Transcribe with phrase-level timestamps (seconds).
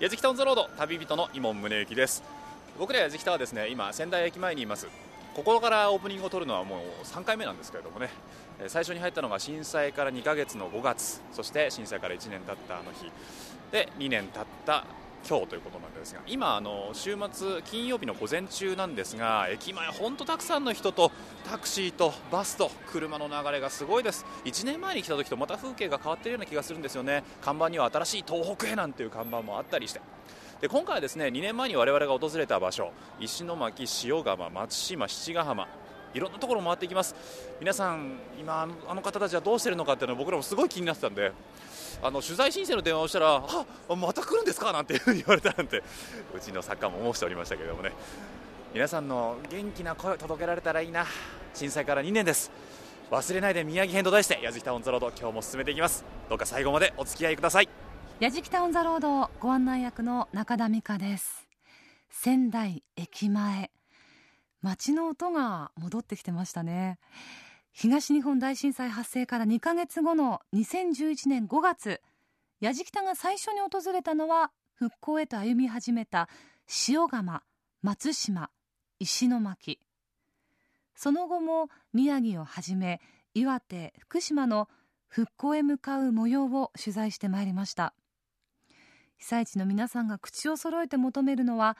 [0.00, 2.22] 矢敷タウンズロード旅人の伊門宗行です。
[2.78, 4.86] 僕ら矢敷タはですね今仙台駅前にいます。
[5.34, 8.08] ここからオープニングを撮るのはもう3回目なんですけれどもね。
[8.68, 13.12] 最初に入ったのが震災から2ヶ月の5月そして震災から1年経ったあの日。
[13.72, 14.86] で2年経った
[15.28, 21.12] 今日ということなんですが今あの週末金曜日の午前中なんですが駅前本当たくさんの人と
[21.48, 24.24] タクシーとバスと車の流れがすごいです。
[24.44, 27.22] 1年前に来た時とまた風景が変わっているような気がするんですよね。
[27.40, 30.00] 看板には新しい東北へなんていう看板もあったりして。
[30.60, 35.66] で今回はですね2年前に我々が訪れた場所石巻、塩釜、松島、七ヶ浜
[36.12, 37.14] いろんなところ回っていきます。
[37.60, 41.32] 皆さん今あの方たちはどうしているのかっていうのは僕らもすごい気になってたんで
[42.02, 44.72] あの取材申請の電話をしたらあまた来るんですか？
[44.72, 45.82] なんて言われたなんて
[46.34, 47.92] うちの作家も申しておりましたけれどもね。
[48.72, 51.04] 皆さんの元気な声を届けられたらいいな。
[51.54, 52.50] 震災から2年です。
[53.10, 56.04] 忘れないで宮城編と題して矢敷タウンザロード今日も進めていきます。
[56.28, 57.68] どうか最後までお付き合いください。
[58.20, 61.48] 矢敷タウンザロードご案内役の中田美香です。
[62.08, 63.70] 仙台駅前。
[64.62, 66.98] 街の音が戻ってきてましたね。
[67.72, 72.00] 東日本大震災発生から2ヶ月後の2011年5月
[72.60, 76.28] 矢敷田が最初に訪れたのは復興へと歩み始めた
[76.88, 77.42] 塩釜
[77.82, 78.50] 松島
[78.98, 79.78] 石巻。
[80.94, 83.00] その後も宮城をはじめ
[83.32, 84.68] 岩手福島の
[85.08, 87.94] 復興へ向かう模様を取材してまいりました。
[89.16, 91.76] 被災地の皆さんが口を揃えて求めるのは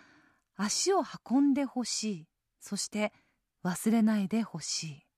[0.56, 2.26] 足を運んでほしい
[2.60, 3.12] そして
[3.64, 5.09] 忘れないでほしい。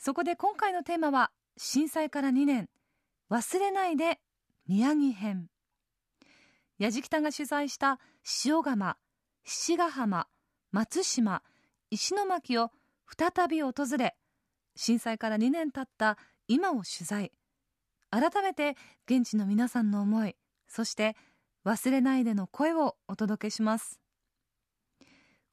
[0.00, 2.70] そこで今回のテーマは震災から2年。
[3.30, 4.18] 忘れないで
[4.66, 5.48] 宮城編。
[6.78, 8.00] 矢敷田が取材した
[8.46, 8.96] 塩釜
[9.44, 10.26] 七ヶ浜
[10.72, 11.42] 松島
[11.90, 12.70] 石巻を
[13.06, 14.16] 再び訪れ
[14.74, 16.16] 震災から2年経った
[16.48, 17.30] 今を取材。
[18.08, 18.76] 改めて
[19.06, 20.34] 現地の皆さんの思い
[20.66, 21.14] そして
[21.66, 23.99] 忘れないでの声をお届けします。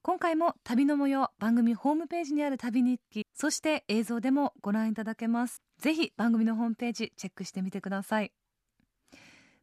[0.02, 5.60] 今回も旅の模様番組ホームページにある旅日記そして映像でもご覧いただけます。
[5.80, 8.32] ぜひ番組のホームページチェックしてみてください。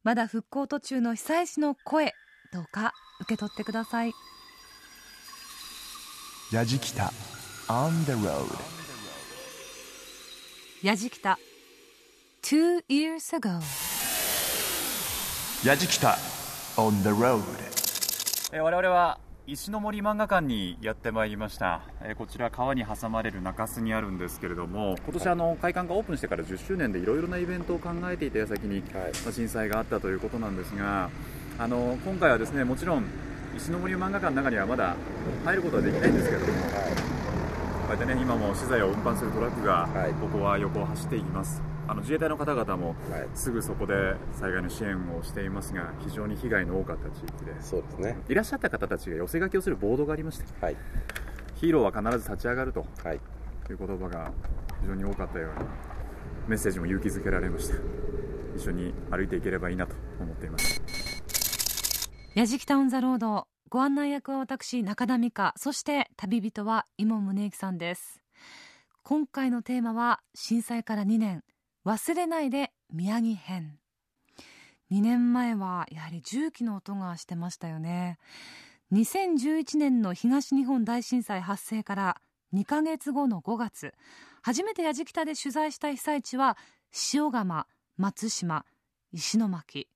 [0.03, 2.13] まだ復興途中の被災地の声
[2.53, 4.11] どうか受け取ってください。
[6.51, 7.11] やじきた
[7.67, 8.45] On the road
[10.83, 11.39] やじきた
[12.43, 13.59] Two years ago
[15.67, 16.17] やじきた
[16.77, 17.41] On the road
[18.53, 19.17] え我々は
[19.47, 31.11] 石の森漫画館にやってまいりました、えー、こちら川に挟まれる中洲にあるんですけれども今年あの会館がオープンしてから10周年でいろいろなイベントを考えていた矢先に、はい、震災があったということなんですが
[31.59, 33.05] あの今回はですねもちろん
[33.55, 34.95] 石の森漫画館の中にはまだ
[35.45, 36.73] 入ることはできないんですけれども、はい、こ
[37.89, 39.87] うやってね今も資材を運搬するトラックが
[40.21, 42.95] ここは横を走っていきます、あの自衛隊の方々も
[43.33, 47.61] すぐそこで災害の支援をしていますが非常に被害の多かった地域で。
[47.61, 48.17] そうですね。
[48.27, 50.77] いらっしゃった方たちが寄せ書きをするボードがありまして、はい、
[51.55, 53.19] ヒーローは必ず立ち上がると、はい、い
[53.73, 54.31] う言葉が
[54.81, 55.67] 非常に多かったように
[56.47, 57.75] メッセージも勇気づけられました。
[58.55, 60.81] 一緒に歩いていければいいなと思っています。
[62.33, 65.53] 矢敷タウンザロードご案内役は私中田美香。
[65.57, 68.21] そして旅人は今宗行さんです。
[69.03, 71.43] 今回のテーマは震災から2年
[71.85, 73.77] 忘れないで宮城編。
[74.91, 78.17] 2年前はやはり重機の音がしてましたよね。
[78.91, 82.17] 2011年の東日本大震災発生から
[82.53, 83.93] 2ヶ月後の5月
[84.41, 86.57] 初めて矢敷田で取材した被災地は
[87.13, 88.65] 塩釜松島
[89.11, 89.87] 石巻。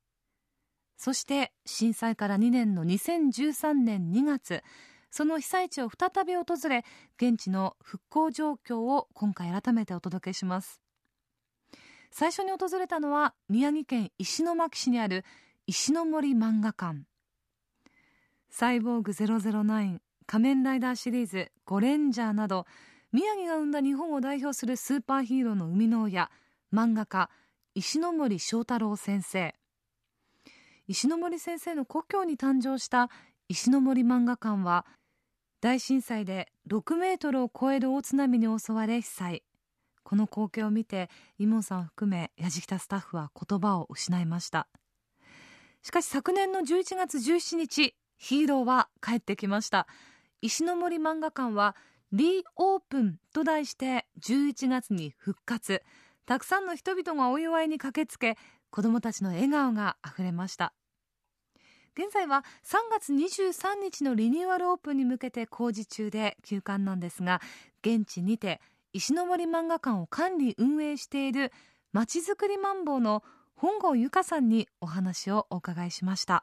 [0.96, 4.64] そして震災から2年の2013年2月
[5.10, 6.84] その被災地を再び訪れ
[7.18, 10.82] 現地の復興状況を今回改めてお届けします。
[12.12, 15.24] 最初に訪れたのは宮城県石巻市にある
[15.68, 17.04] 石の森漫画館。
[18.50, 22.66] サイボーグ009仮面ライダーシリーズゴレンジャーなど
[23.12, 26.30] 宮城が生んだ日本を代表するスーパーヒーローの生みの親
[26.74, 27.30] 漫画家
[27.76, 29.56] 石森章太郎先生。
[30.88, 33.10] 石森先生の故郷に誕生した
[33.48, 34.86] 石森漫画館は
[35.62, 39.44] 大震災で6メートルを超える大津波に襲われ被災。
[40.10, 41.08] この光景を見て
[41.38, 44.68] イモンさん含めやじきたスタッフは言葉を失いました。
[45.84, 49.86] しかし昨年の11月17日ヒーローは帰ってきました。
[50.42, 51.76] 石森漫画館は
[52.12, 55.84] リーオープンと題して11月に復活。
[56.26, 58.36] たくさんの人々がお祝いに駆けつけ
[58.72, 60.74] 子どもたちの笑顔があふれました。
[61.96, 67.42] 現在は3月23日のリニューアルオープンに向けて工事中で休館なんですが
[67.84, 68.60] 現地にて
[68.92, 71.52] 石の森漫画館を管理運営している
[71.94, 73.24] まちづくりマンボウの
[73.56, 76.42] 本郷由香さんにお話をお伺いしました。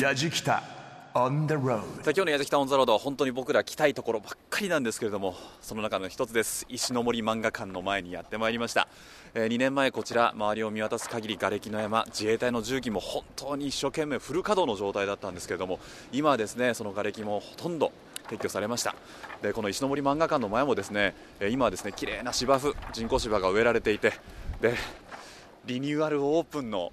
[0.00, 0.62] やじきた
[1.14, 6.64] on the road さあ今日の矢敷タウンザロードは本当に僕ら来たいところばっかりなんですけれどもその中の一つです。
[6.70, 8.88] 石の森漫画館の前にやってまいりました、
[9.34, 15.80] え2年前こちら周りを見渡す限り瓦礫の山自衛隊の重機も本当に一生懸命フル稼働の状態だったんですけれども
[16.12, 17.92] 今はですねその瓦礫もほとんど
[18.28, 18.94] 撤去されました。
[19.42, 21.14] でこの石森漫画館の前もですね
[21.50, 24.12] 今はですね綺麗な芝生人工芝が植えられていて
[24.60, 24.74] で
[25.66, 26.92] リニューアルオープンの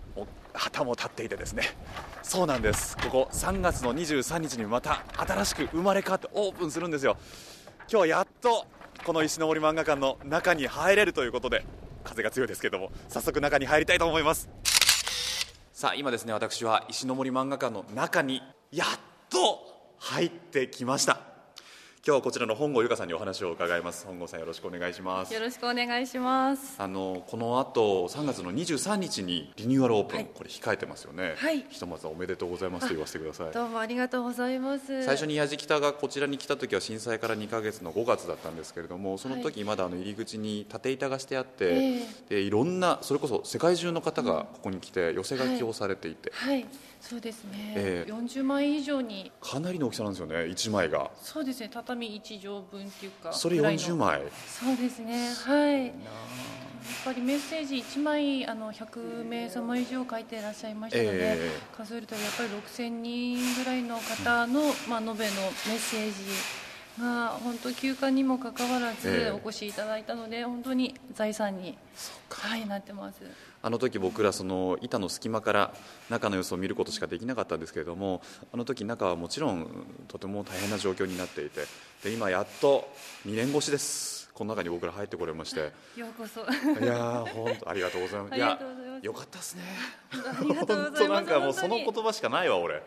[0.53, 1.63] 旗も立っていてですね。
[2.23, 2.97] そうなんです。
[2.97, 7.17] ここ3月の23日にまた新しく生まれ変わってオープンするんですよ。
[7.91, 8.65] 今日やっと
[9.05, 11.65] この石森漫画館の中に入れるということで
[12.03, 14.49] 風が強いですけども早速中に入りたいと思います。
[15.71, 18.41] さあ今ですね私は石森漫画館の中に
[18.71, 18.87] やっ
[19.29, 19.74] と
[20.05, 21.35] 入ってきました。
[22.05, 24.05] 今日はこちらの本郷由香さんにお話を伺います。
[24.05, 25.33] 本郷さんよろしくお願いします。
[25.33, 26.75] よろしくお願いします。
[26.77, 30.27] あのこの後3月の23日にリニューアルオープン、はい。
[30.31, 31.65] これ控えてますよね、はい。
[31.67, 33.51] ひとまずはおめでとうございますと 言わせてください。
[33.51, 35.03] どうもありがとうございます。
[35.03, 46.67] 最初に矢敷北がこちらに来た時は震災から2ヶ月の5月だったんですけれどもその時まだあの入り口に縦板がしてあって、えでいろんなそれこそ世界中の方がここに来て寄せ書きをされていて、はい、
[47.07, 47.73] そうですね。
[47.75, 51.69] ええ40枚以上に、かなりの大きさなんですよね1枚がそうですね。
[51.71, 53.31] 畳1畳分っていうか。
[53.31, 53.95] それぐらいの40。
[53.95, 55.29] 枚そうですね。
[55.29, 55.85] はい。
[55.85, 55.93] やっ
[57.03, 66.13] ぱりメッセージ1枚あの100名様以上書いていらっしゃいましたので、え数えるとやっぱり6000人ぐらいの方の、まあ、延べのメッセージ
[67.01, 71.77] が本当休暇にもかかわらずええお越しいただいたので、本当に財産に、
[72.29, 73.21] はい、なってます。
[73.65, 75.73] あの時僕らその板の隙間から
[76.11, 78.21] 中の様子を見ることしかできなかったんですけれども
[78.53, 79.67] あの時中はもちろん
[80.07, 81.61] とても大変な状況になっていて
[82.03, 82.87] で今やっと
[83.25, 84.29] 2年越しです。
[84.35, 85.71] この中に僕ら入ってこれまして。
[85.97, 86.41] ようこそ。
[86.41, 88.35] いやー本当ありがとうございます。
[88.35, 88.59] いま
[89.01, 89.05] す。
[89.05, 89.63] よかったですね。
[90.43, 92.83] 本当なんかもうその言葉しかないわ俺。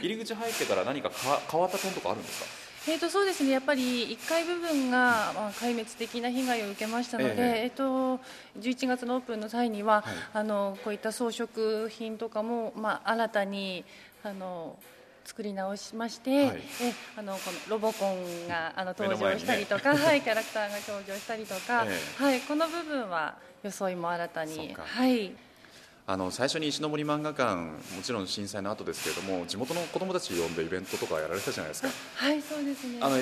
[0.00, 1.16] 入り口入ってから何かか
[1.50, 2.65] 変わった点とかあるんですか？
[2.88, 3.50] えー、とそうですね。
[3.50, 8.20] やっぱり1階部分が、まあ、壊滅的な被害を受けましたので、えええー、と
[8.60, 10.14] 11月のオープンの際には、はい。
[10.34, 13.84] あのこういった装飾品とかも、まあ、新たに
[14.22, 14.78] あの
[15.24, 16.62] 作り直しまして、はい。
[16.82, 23.34] えあのこのロボコンがあの登場したりとか、 はい、キャラクターが登場したりとか、えはい、この部分は
[23.64, 24.54] 装いも新たに。
[24.54, 24.82] そうか。
[24.86, 25.45] はい
[26.08, 31.88] あの最初に石の森漫画館もちろん震災の後ですけれども地元の子供たち呼んでイベントとかやられたじゃないですか。
[32.14, 32.98] はいそうですね。
[33.00, 33.16] あの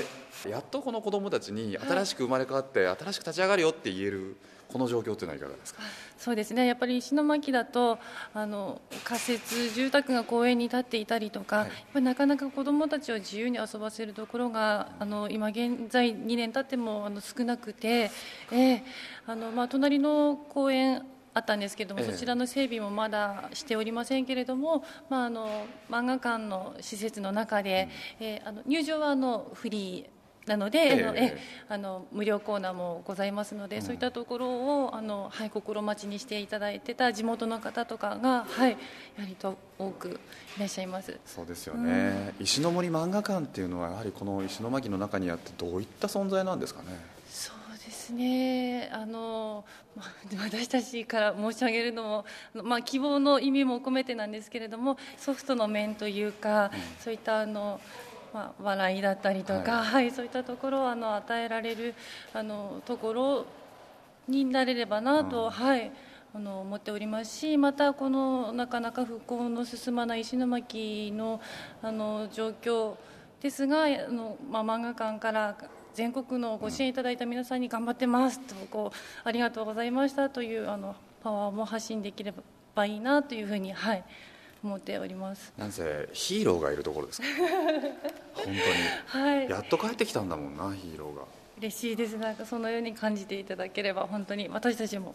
[0.51, 4.37] やっとこの子供たちに新しく生まれ変わって新しく立ち上がるよって言える
[4.71, 5.81] この状況っていうのはいかがですか？
[6.19, 6.67] そうですね。
[6.67, 7.99] やっぱり石巻だと
[8.35, 12.03] あの仮設住宅が公園に建っていたりとか、はい。
[12.03, 18.11] なかなか子どもたちを自由に遊ばせるところがあの今現在2年経ってもあの少なくて、
[18.53, 18.85] ええ
[19.27, 21.03] あのまあ、隣の公園
[21.35, 22.13] あったんですけども、ええ。
[22.13, 27.89] そちらの整備もまだしておりませんけれども、まあ、あの漫画館の施設の中で、
[28.21, 30.15] えーあの入場はあのフリー
[30.49, 31.05] なので、ええ。
[31.05, 31.39] あのえ
[31.71, 38.77] あの無料コーナーもございますので、そういったところをあの、はい、心待ちにしていただいてた地元の方とかが、はい、や
[39.23, 40.21] はりと多く
[40.59, 41.19] いらっしゃいます。
[41.25, 46.89] そうですよね、石の森漫画館っていうのはやはりこの石巻の中にあってどういった存在なんですかね？
[47.27, 48.91] そうですね。
[48.93, 49.24] あの、まあ、
[50.39, 52.25] 私たちから申し上げるのも、
[52.65, 57.81] まあ、希望の意味も込めてなんですけれどもソフトの面というか、そういったあの、
[58.33, 61.95] まあ、笑いだったりとか、ははいそういったところをあの与えられる
[62.33, 63.47] あのところ
[64.27, 65.51] になれればなと、うん。
[65.51, 65.93] はい
[66.37, 71.41] あの思っておりますしまたこのなかなか復興の進まない石巻の
[71.81, 72.97] あの状況
[73.41, 75.57] ですがあの、まあ、漫画館から
[75.95, 82.35] 全国のご支援いただいた皆さんに頑張ってますとこうありがとうございましたというあのパワーも発信できれ
[82.75, 84.05] ばいいなというふうに、はい、
[84.63, 85.53] 思っております。
[85.57, 86.77] なんせヒーローがい。
[86.77, 87.29] るところですか
[88.35, 88.45] 本
[89.13, 91.23] 当はいにやっと帰ってきたんだもんなヒーローが。
[91.59, 92.19] 嬉しいです。
[92.19, 95.15] なんかそのように感じていただければ本当に私たちも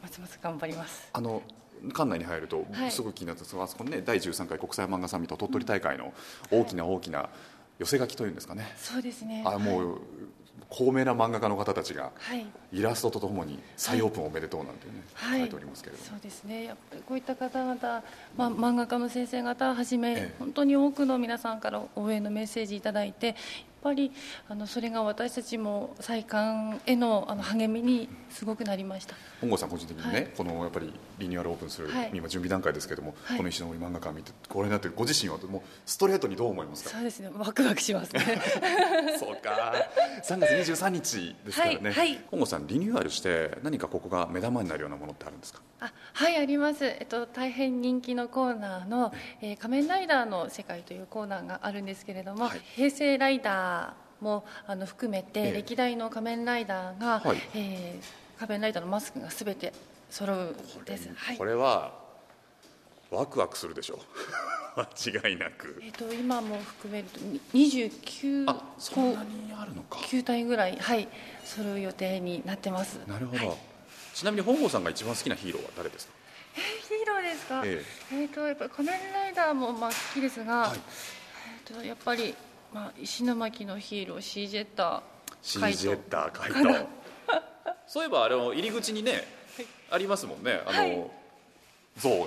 [0.00, 1.08] ますます頑張ります。
[1.12, 1.42] あの
[1.88, 2.90] 館内に入るとはい。
[2.92, 3.56] すごく気になったんです。
[3.56, 6.12] があそこにね第13回国際漫画サミット鳥取大会の
[6.50, 7.28] 大きな大きな
[7.78, 8.66] 寄せ書きというんですかね。
[8.76, 9.42] そうですね。
[9.46, 10.00] あもう
[10.68, 12.12] 高名な漫画家の方たちが。
[12.16, 15.40] はいイラストとともに再オープンおめでとうなんてね、はい。
[15.40, 16.64] 書いておりますけれども、そうですね。
[16.64, 18.02] やっぱりこういった方々、
[18.36, 20.34] まあ、漫画家の先生方はじめ、ええ。
[20.38, 23.36] 本当に多くの皆さんから応援のメッセージいただいて
[23.82, 24.12] ぱり
[24.48, 29.14] あのそれが私たちも再刊へのあの励みにすごくなりました。
[29.40, 30.28] 本郷さん個人的にね、はい。
[30.36, 32.10] このやっぱりリニューアルオープンする、はい。
[32.12, 33.36] 今準備段階ですけども、はい。
[33.36, 36.90] この石森漫画館見てご覧になってご自身はもうストレートにどう思いますか？
[36.90, 37.30] そうですね。
[37.36, 38.40] ワクワクしますね。
[39.18, 39.74] そうか。
[40.22, 41.92] 3月23日ですからね、
[42.30, 45.60] 本郷さんリニューアルして何かここが目玉になるようなものってあるんですか？
[45.80, 52.60] あはいあります、えっと、大変人気のコーナーの、えー仮面ライダーの世界」というコーナーがあるんですけれども、はい。
[52.74, 55.52] 平成ライダーもあの含めて、ええ。
[55.52, 57.38] 歴代の仮面ライダーが、はい。
[57.54, 59.72] えー仮面ライダーのマスクがすべて
[60.08, 60.38] 揃う
[60.80, 61.36] んです、はい。
[61.36, 61.92] これは
[63.10, 63.96] ワクワクするでしょ。
[63.96, 63.98] う
[64.80, 65.80] 間違いなく。
[65.82, 69.98] えっと、今も含めるとに29あそんなにあるのか。
[69.98, 71.08] 9体ぐらい、はい、
[71.44, 72.96] 揃う予定になってます。
[73.06, 73.56] なるほど、はい。
[74.14, 76.12] ちなみに本郷さんが一番好きなヒーローは誰ですか？
[76.56, 78.24] えーヒーローですか、ええ。
[78.24, 80.78] っとやっぱり仮面ライダーもまあ好きですが、はい。
[80.78, 82.34] えっとやっぱり、
[82.72, 85.02] まあ、石巻のヒーローシージェッター
[85.42, 86.86] シージェッター
[87.86, 89.26] そういえばあれの入り口にね、
[89.90, 90.60] ありますもんね。
[90.66, 91.10] あの、はい。
[91.96, 92.10] 像。
[92.24, 92.26] が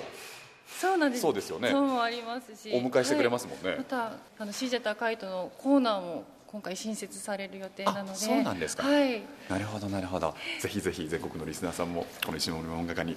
[0.79, 1.21] そうなんです。
[1.21, 1.69] そうですよね。
[1.69, 2.71] そうもありますし。
[2.73, 3.69] お迎えしてくれますもんね。
[3.69, 3.77] はい。
[3.79, 8.11] またあのシージェッターカイトのコーナーも今回新設される予定なので。
[8.11, 8.83] あそうなんですか。
[8.83, 9.21] はい。
[9.49, 10.35] なるほどなるほど。
[10.59, 13.15] ぜひぜひ全国のリスナーさんもこの石森漫画家に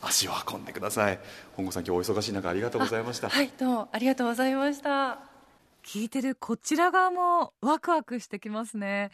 [0.00, 1.18] 足を運んでください。
[1.56, 3.28] 本郷さん今日お忙しい中ありがとうございました。
[3.28, 5.18] はいどうもありがとうございました。
[5.84, 9.10] 聞いてるこちら側もワクワクしてきますね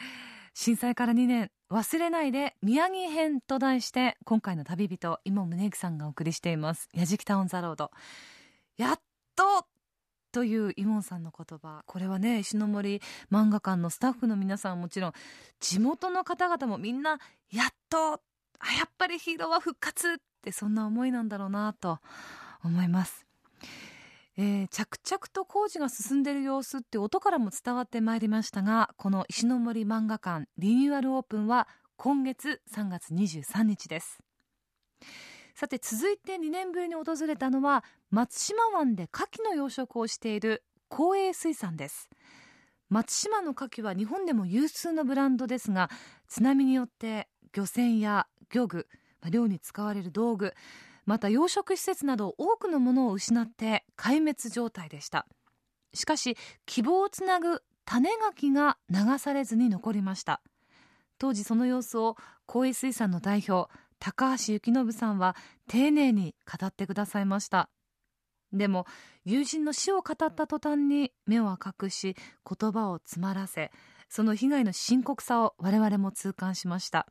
[0.55, 6.89] 震災から2年忘れないで宮城編と題して今回の旅人今宗行さんがお送りしています。
[6.95, 7.91] やじきたオンザロード。
[8.77, 9.01] やっ
[9.35, 9.67] と
[10.31, 11.83] というイモンさんの言葉。
[11.87, 15.13] これはね石の森漫画館のスタッフの皆さんはもちろん
[15.59, 17.19] 地元の方々もみんな
[17.51, 18.15] やっと
[18.61, 21.99] あやっぱりヒーローは復活ってそんな思いなんだろうなと
[22.63, 23.24] 思います。
[24.37, 34.19] えー着々と工事が進んでいる様子って音からも伝わってまいりましたがこの石の森漫画館リニューアルオープンは今月3月23日です。
[35.55, 42.11] さて続いて2年ぶりに訪れたのは松島湾で牡蠣の養殖をしている光栄水産です。
[42.91, 45.91] 松島の牡蠣は日本でも有数のブランドですが
[46.27, 48.89] 津波によって漁船や漁具
[49.31, 50.55] 漁に使われる道具
[51.07, 55.27] また養殖施設など多くのものを失って壊滅状態でした。
[55.93, 60.41] しかし希望をつなぐ種ガキが流されずに残りました。
[61.19, 62.17] 当時その様子を
[62.49, 65.37] 光栄水産の代表高橋幸信さんは
[65.69, 67.71] 丁寧に語ってくださいました。
[68.53, 68.87] でも
[69.25, 72.17] 友人の死を語った途端に目を赤くし
[72.49, 73.73] 言葉を詰まらせ
[74.09, 77.07] その被害の深刻さを我々も痛感しました。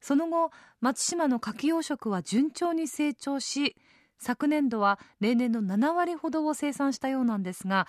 [0.00, 3.76] その後松島の牡蠣養殖は順調に成長し
[4.18, 7.86] 昨年度は例年の7割ほどを生産したようなんですが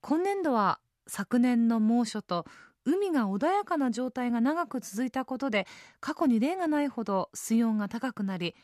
[0.00, 2.44] 今年度は昨年の猛暑と
[2.84, 5.66] 海が穏やかな状態が長く続いたことで
[6.00, 8.54] 過去に例がないほど水温が高くなり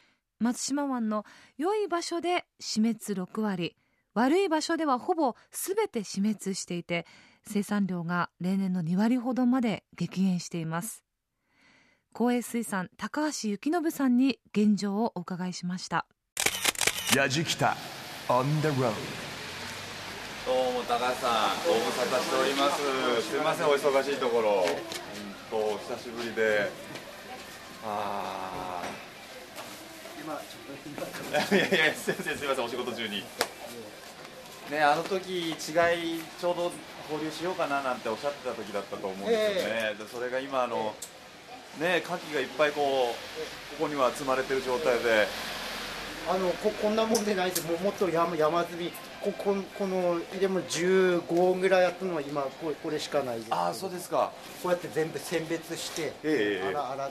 [0.41, 1.25] 松島湾の
[1.57, 3.77] 良い場所で死滅6割
[4.15, 7.07] 悪い場所ではほぼ全て死滅していて
[7.47, 11.08] 生産量が例年の2割ほどまで激減しています。
[12.19, 16.05] 光栄水産高橋幸信さんに現状をお伺いしました。
[17.15, 17.77] やじきた
[18.29, 18.91] on the road
[20.45, 22.83] どうも高橋さんご無沙汰しております。
[23.23, 24.51] すいませんお忙しいところ。
[24.51, 24.75] 本
[25.49, 26.73] 当久しぶりで。
[27.87, 28.89] ああ
[31.55, 33.23] いやいやいや先生すいませんお仕事中に。
[34.73, 36.73] ねあの時違いちょうど
[37.13, 40.97] 交流しようかななんておっしゃってた時だったと思うんですよね、でそれが今あの
[41.79, 45.27] ね牡蠣がいっぱいこうここには積まれてる状態で。
[46.31, 47.67] あのここんなもんでないです。
[47.67, 48.93] もうもっと山山積み。
[49.23, 53.49] こここの入れも15ぐらいあったのは今これこれしかないです。
[53.55, 54.31] ああそうですか。
[54.63, 57.11] こうやって全部選別して、ええ洗洗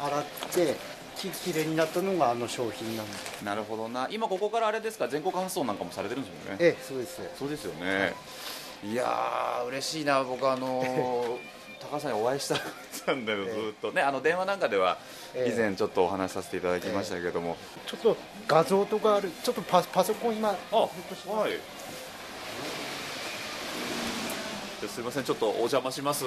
[0.00, 0.76] 洗って
[1.16, 3.18] ききれいになったのがあの商品なんで。
[3.18, 4.06] すなるほどな。
[4.12, 5.08] 今ここからあれですか？
[5.08, 6.56] 全国発送なんかもされてるんですよね。
[6.60, 7.20] ええそうです。
[7.36, 8.14] そうですよね、
[8.84, 10.22] い、やー嬉しいな。
[10.22, 11.36] 僕あのー
[11.90, 13.92] 高橋さんにお会いしたかったんだよずっと。
[13.92, 14.98] ねあの電話なんかでは
[15.34, 15.52] ええ。
[15.52, 20.88] 以前ちょっとお話しさせていただきましたけども、ちょっと画像とかあるちょっとパパソコン今あは
[21.48, 21.58] い。
[24.88, 26.24] すいませんちょっとお邪魔します。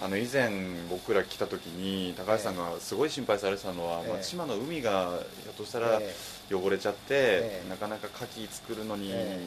[0.00, 0.50] あの以前
[0.90, 4.12] 僕ら来た時に高橋さんがすごい心配されてたのは、ええ。
[4.14, 6.14] 松島の海がひょっとしたらえ
[6.52, 7.68] 汚れちゃって、ええ。
[7.70, 9.38] なかなか牡蠣作るのにえ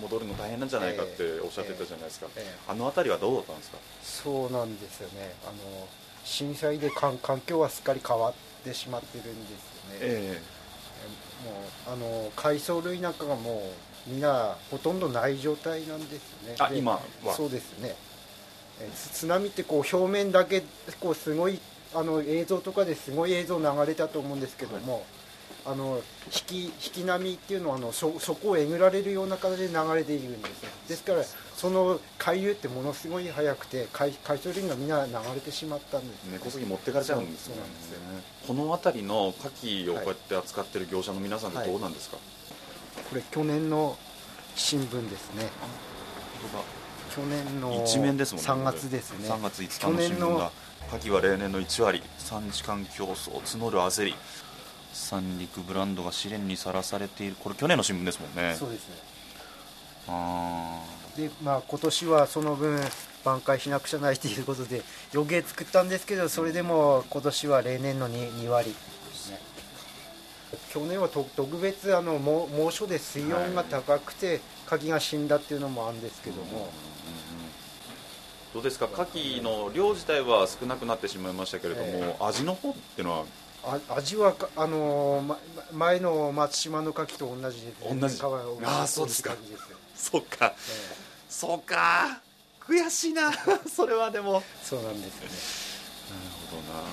[0.00, 3.78] 戻るの大変なんじゃないかっておっしゃってたじゃないですか、ええあの辺りはどうだったんですか？
[4.02, 5.34] そうなんですよね。
[5.46, 5.88] あの
[6.24, 8.34] 震災で環環境はすっかり変わっ
[8.64, 9.56] てしまってるんですよ
[9.92, 10.40] ね、え
[11.86, 13.70] うあの海藻類なんかがも
[14.06, 16.54] うみんなほとんどない状態なんですね。
[16.56, 16.92] であ今
[17.24, 17.34] は？
[17.34, 17.94] そうですね。
[18.80, 20.62] えつ津波ってこう表面だけ
[21.00, 21.60] こうすごい
[21.94, 25.06] あの映像とかですごい映像流れたと思うんですけども、
[25.66, 30.70] あの引き引き波っていうのはあのそそこをえぐられるような形で流れているんですよ。
[30.88, 31.22] ですから
[31.56, 36.24] その海流ってものすごい速くて海海藻類がみんな流れてしまったんです。
[36.30, 37.62] 根こそぎ持ってかれちゃうんですよね
[38.46, 42.18] この辺りの牡蠣をこうやって扱ってる業者の皆さんってどうなんですか、
[43.08, 43.96] これ去年の
[44.54, 45.48] 新聞ですね。
[47.14, 48.50] 去年の一面ですもんね。
[48.50, 49.28] 3月ですね。
[49.28, 50.50] 3月5日の新聞が
[50.92, 52.02] 牡蠣は例年の1割。
[52.18, 53.40] 3時間競争。
[53.40, 54.14] 募る焦り
[54.94, 57.36] 三陸ブランドが試練にさらされている。
[57.38, 58.54] これ去年の新聞ですもんね。
[58.58, 58.94] そうですね。
[60.08, 60.80] あ
[61.16, 62.78] でまあ今年はその分
[63.24, 64.82] 挽回しなくちゃないということで
[65.14, 68.70] 余計作ったんですけどそれでも今年は例年の 2, 2割。
[68.70, 68.74] で
[69.14, 69.38] すね。
[70.70, 76.70] 去年はと特別あの猛猛暑で水温が高くてカキが死んだっていうのもあるんですけども、
[78.52, 78.86] どうですか？
[78.86, 83.24] 牡蠣の量自体は少なくなってしまいましたけれども、え味の方っていうのはあ
[83.96, 85.38] 味はかあのーま
[85.72, 88.20] 前の松島の牡蠣と同じで同じ。
[88.22, 89.34] あーそうですか。
[89.96, 90.46] そうか。
[90.46, 90.54] ええ。
[91.28, 92.20] そうか。
[92.60, 93.32] 悔しいな。
[93.74, 94.34] それはでも。
[94.34, 95.34] なるそうなんですよね。
[96.50, 96.84] ほどな。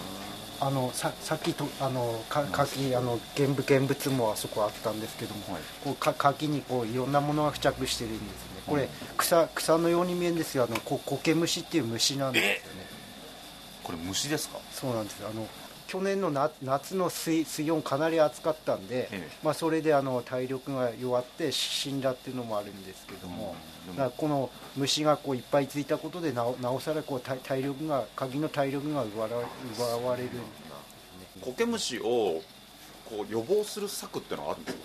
[0.68, 5.62] あのささっきとあのか柿あの現物現物もあそこあったんですけども、はい。
[5.84, 8.62] こうか柿にこういろんなものが付着してるんですね。
[8.68, 8.88] これ
[9.18, 10.64] 草草のように見えるんですよ。
[10.64, 12.82] あのこ苔虫っていう虫なんですよね。
[13.84, 14.60] これ虫ですか？
[14.72, 15.30] そうなんですよ。
[15.30, 15.48] あの
[15.92, 19.30] 去年のな夏の水水温かなり暑かったんで、ええ。
[19.44, 23.56] まあ、それであの体力が弱って死んだっていうのもあるんですけども、
[23.98, 24.12] うん。
[24.12, 29.30] この虫がこういっぱいついたことでなおなおさらこう体体力が鍵の体力が奪わ
[29.76, 30.30] 奪われる。
[31.42, 32.42] 苔虫を
[33.10, 34.84] こう予防する策っていうのはあるんですか？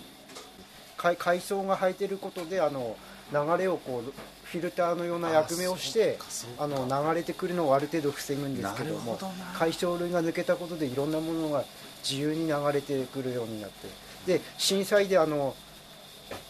[0.97, 2.97] 海海藻が生えてることであの
[3.31, 4.13] 流れをこう
[4.51, 6.17] フィルターのような役目をして
[6.57, 9.33] あの流れてくるのをある程度防ぐんですけどもなるほどな。
[9.53, 11.65] 海藻類が抜けたことでいろんなものが
[12.01, 13.87] 自由に流れてくるようになって。
[14.25, 15.55] で震災であの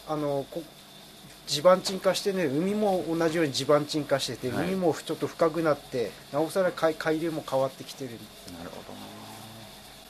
[0.08, 0.62] あのこ
[1.46, 4.68] 地盤沈下してね海も同じように地盤沈下してて、はい。
[4.68, 8.10] 海もちょっと深くなってなおさら海海流も変わってきてる。
[8.10, 8.98] んですなるほどな。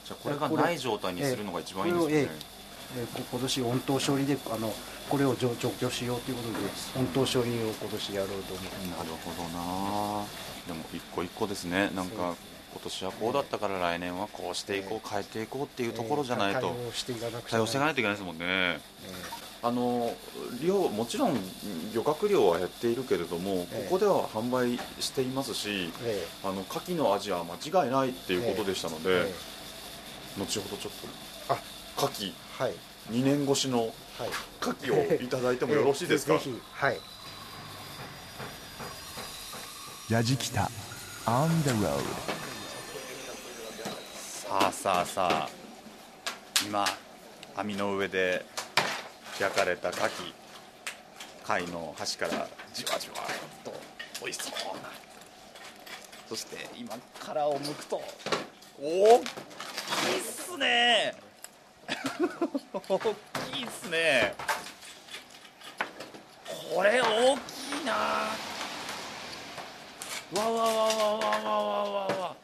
[0.05, 2.59] じゃあこれがない状態にするのが一番いいですよね、ええ
[2.95, 4.73] でこ今年温湯処理であの
[5.09, 6.57] これを除除去しようということで
[6.95, 8.87] 温湯処理を今年やろうと思って。
[8.97, 10.25] なるほどな。
[10.67, 11.89] でも一個一個ですね。
[11.95, 12.35] なんか
[12.71, 18.79] 今年はこうだったから来年はこうしていこう変えていこうっていうところじゃないと対応していかなくちゃいかないといけないですもんね。
[19.61, 20.15] あの
[20.63, 21.37] 量もちろん
[21.93, 23.83] 漁獲量は減っているけれども、ええ。
[23.89, 29.33] ここでは販売していますしえあの牡蠣の味は間違いないっていうことでしたので、え
[30.37, 30.39] え。
[30.39, 30.93] 後ほどちょっ
[31.49, 31.55] あ
[31.99, 32.33] と牡蠣。
[32.63, 34.29] はい2年越しのはい。
[34.61, 36.61] 牡蠣をいただいてもよろしいですか、え えぜひ。
[36.73, 36.99] はい。
[40.09, 40.69] やじきた
[41.25, 42.01] On the road
[44.49, 45.49] さあさあさあ
[46.65, 46.83] 今
[47.55, 48.43] 網の上で
[49.39, 50.09] 焼かれた牡蠣
[51.43, 53.73] 貝の端からじわじわっと
[54.21, 54.89] 美味しそうな。
[56.27, 58.01] そして今殻を剥くと
[58.81, 61.28] 大きいっすね
[62.89, 64.33] 大きいっすね。
[66.73, 67.93] これ大きいな。
[70.31, 72.35] わわわわわわわわわ。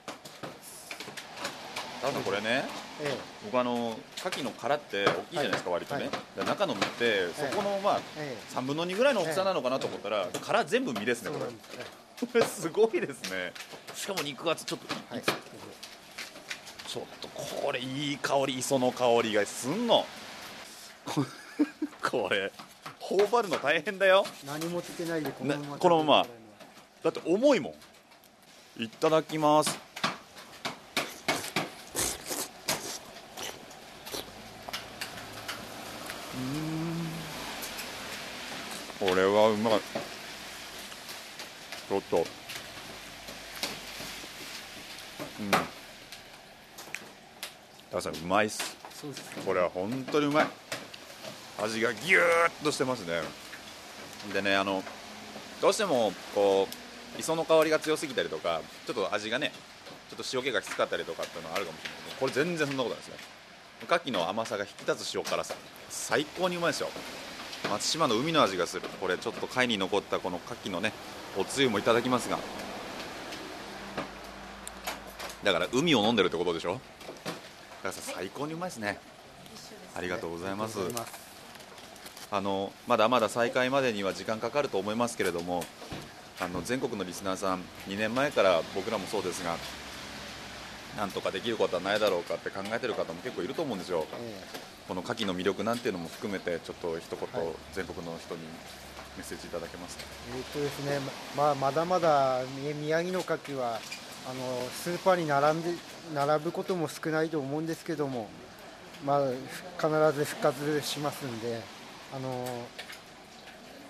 [2.01, 2.65] 多分これね
[3.01, 6.11] え僕あの牡蠣の殻って大きいじゃないですか、割とね、はい。
[6.39, 8.55] で中の身ってそこのまあええ。
[8.55, 12.27] 3分の2ぐらいの大きさなのかなと思ったら殻全部身ですえねこれ。
[12.27, 12.69] これす。
[12.73, 13.53] ごいですね。
[13.95, 15.23] しかも肉厚ちょっと、はい
[16.95, 20.05] ちょっとこれいい香り磯の香りがすんの。
[21.05, 21.25] こ
[22.01, 22.53] これ
[23.01, 24.25] 頬張るの大変だよ。
[24.47, 26.25] 何もつけないでこのままねこのまま。
[27.03, 27.75] だって重いも
[28.77, 28.81] ん。
[28.81, 29.77] いただきます
[39.01, 39.79] うんこれはうまい
[41.89, 42.21] ちょっとう
[45.43, 45.51] ん
[47.91, 48.75] 高橋さんうまいっす。
[48.89, 50.47] そうですこれは本当にうまい。
[51.63, 52.21] 味がギュー
[52.59, 53.21] ッとしてますね。
[54.33, 54.83] でねあの
[55.61, 56.67] どうしてもこ
[57.15, 59.51] う磯の香りが強すぎたりとかちょっと味がね
[60.09, 63.15] ちょっと塩気がきつかったりとかっていうのはあるかもしれないけどこれ全然そんなことないですね。
[63.83, 65.53] 牡蠣の甘さが引き立つ塩辛さ。
[65.89, 66.89] 最高にうまいですよ。
[67.69, 68.87] 松島の海の味がする。
[68.99, 70.93] これちょっと貝に残ったこの牡蠣のね
[71.37, 72.39] おつゆもいただきますが。
[75.43, 76.81] だから海を飲んでるってことでしょ？
[77.85, 78.97] だからさ最高にうまいですね。
[79.53, 80.79] 一緒ですありがとうございます。
[80.79, 81.25] ありがとうございます。
[82.31, 85.63] あのまだまだ再開までには時間かかると思いますけれども
[86.41, 89.55] あの全国のリスナーさん2年前から僕らもそうですが
[90.97, 94.05] なんとかできることはないだろうかって考えてる方も結構いると思うんですよ。
[94.19, 94.43] え
[94.87, 97.53] この牡蠣の魅力なんていうのも含めてちょっと一言、はい。
[97.73, 98.41] 全国の人に
[99.17, 100.03] メッセージいただけますか？
[100.33, 100.99] ええーっとですね
[101.37, 103.79] まあまだまだみ宮城の牡蠣は
[104.27, 105.69] あのスーパーに並んで
[106.13, 108.27] 並ぶことも少ないと思うんですけども
[109.05, 109.19] まあ
[109.77, 111.61] 必ず復活しますんで
[112.13, 112.47] あの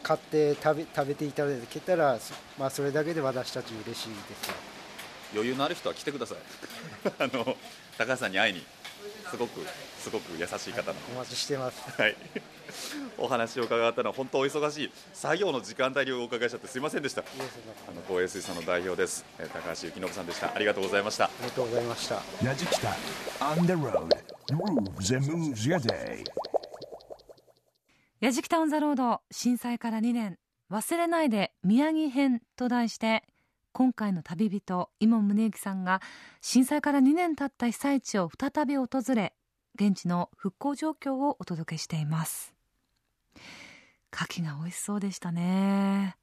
[0.04, 2.20] 買って食べ食べていただけたら
[2.60, 4.76] まあそれだけで私たち嬉しいです。
[5.34, 6.38] 余裕のある人は来てください。
[7.20, 7.58] あの
[7.98, 8.66] 高橋さんに会いに。
[9.36, 9.60] すごく
[10.00, 11.00] すごく優しい方なの。
[11.14, 12.02] お待ちしてます。
[12.02, 12.16] はい、
[13.18, 17.22] お話を伺ったのは本当お忙しい作業の時間帯にお伺いしちゃってすいませんでした。
[17.22, 20.56] あの光栄水産の代表です、えー高橋幸信さんでした。
[20.56, 21.26] ありがとうございました。
[21.26, 22.22] ありがとうございました。
[22.44, 22.96] やじきた
[23.40, 24.08] On the road.
[24.48, 26.24] Grooves and moves your day.
[28.22, 30.38] やじきたオンザロード震災から2年。
[30.72, 33.24] 忘れないで宮城編と題して
[33.76, 36.02] 今回の旅人伊門宗行さんが
[36.40, 39.34] 震災から2年経った被災地を再び訪れ
[39.76, 42.54] 現地の復興状況をお届けしています。
[44.14, 46.16] 牡蠣が美味しそうでしたね。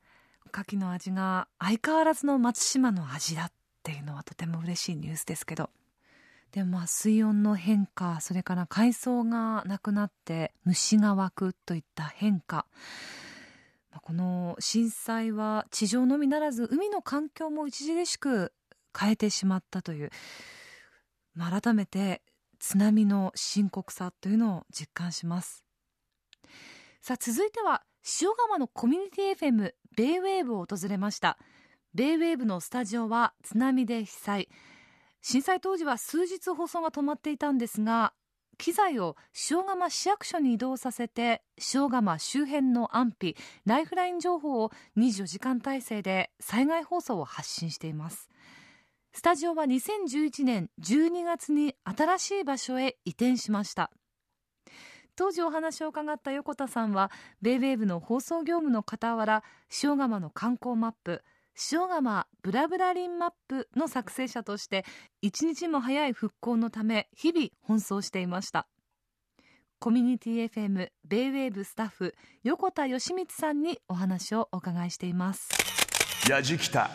[0.51, 5.69] 牡蠣の味が相変わらずの松島の味だっていうのはとても嬉しいニュースですけど。
[6.53, 12.65] でもまあ水温の変化それから海藻がなくなって虫が湧くといった変化。
[14.00, 18.52] この震災は地上のみならず海の環境も著しく
[18.98, 20.11] 変えてしまったという、
[21.35, 22.22] まあ改めて
[22.59, 25.64] 津波の深刻さというのを実感します。
[27.00, 27.83] さあ続いては
[28.20, 31.38] 塩釜のコミュニティ FM ベイウェーブを訪れました。
[31.94, 34.48] ベイウェーブのスタジオは津波で被災。
[35.20, 38.12] 震災当時は数日放送が止まっていたんですが
[38.59, 39.17] 機材を
[39.51, 41.43] 塩釜市役所に移動させて
[41.75, 43.37] 塩釜周辺の安否
[43.67, 48.29] ライフライン情報を24時間体制で災害放送を発信しています。
[49.15, 53.91] スタジオは2011年12月に新しい場所へ移転しました。
[55.15, 57.11] 当時お話を伺った横田さんは
[57.43, 59.45] ベイウェーブの放送業務の傍ら
[59.83, 61.23] 塩釜の観光マップ
[61.71, 64.85] 塩釜ブラブラリンマップの作成者として
[65.21, 68.67] 一日も早い復興のため日々奔走していました。
[69.79, 75.51] コミュニティ FM ベイウェーブスタッフ横田義光さんにお話をお伺いしています。
[76.31, 76.88] やじきた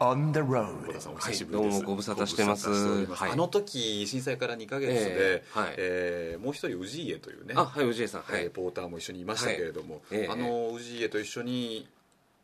[0.00, 2.70] On the 小 road 田さんおはい久しぶりです、どうもご無沙汰してます。
[2.70, 3.30] はい。
[3.32, 5.74] あの時震災から2か月で、ええはい。
[5.76, 8.22] えーもう一人氏家というねあはい氏家さん。
[8.22, 8.44] はい。
[8.44, 11.86] レポーターも一緒にいましたけれども、はいええあの氏家と一緒に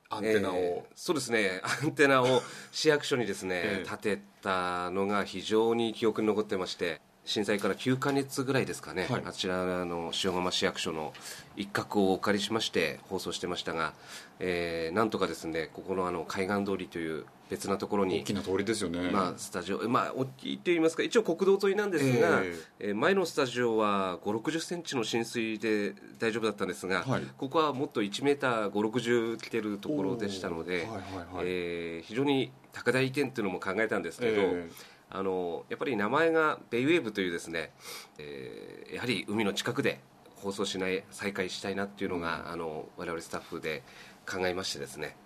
[0.09, 1.61] アンテナを、えーそうですね。
[1.83, 2.43] アンテナを
[2.73, 3.83] 市役所にですね、ええ。
[3.85, 9.23] 立てたのが非常に記憶に残ってまして震災から9か月ぐらいですかね、はい。
[9.27, 11.13] あちらの塩釜市役所の
[11.57, 13.93] 一角をお借りしまして放送してましたが、
[14.39, 22.93] えーなんとかですねここのあの海岸通りという別なところに大きな通りですよね、まあ、スタジオ、まあ、大きいと言いますか、一応国道沿いなんですが、ええ。
[22.93, 27.23] ー前のスタジオは5、60センチの浸水で大丈夫だったんですが、はい。
[27.37, 31.45] ここはもっと1メーター5、60来てるところでしたので、はいはいはい。
[31.45, 34.69] えー非常に高台移転というのも考えたんですけど、え
[35.11, 37.73] あのやっぱり名前がベイウェーブというですね、
[38.19, 40.01] えーやはり海の近くで
[40.37, 43.83] 放送しない再開したいなっていうのが、あの我々スタッフで
[44.31, 45.17] 考えましてですね。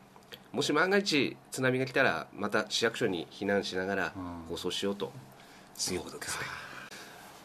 [0.52, 4.22] もし万が一津波が来たらまた市役所に避難しながらうん。
[4.48, 5.12] 放送しようと。
[5.92, 6.46] いうことですね